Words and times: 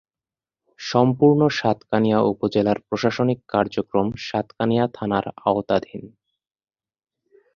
সম্পূর্ণ 0.79 1.41
সাতকানিয়া 1.51 2.19
উপজেলার 2.23 2.77
প্রশাসনিক 2.87 3.39
কার্যক্রম 3.47 4.07
সাতকানিয়া 4.27 4.85
থানার 4.93 5.25
আওতাধীন। 5.45 6.03